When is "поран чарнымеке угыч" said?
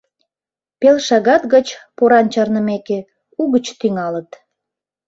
1.97-3.65